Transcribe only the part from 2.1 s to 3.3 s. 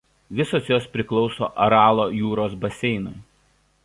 jūros baseinui.